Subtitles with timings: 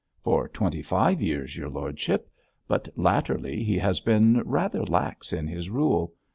[0.23, 2.27] 'For twenty five years, your lordship;
[2.67, 6.15] but latterly he has been rather lax in his rule.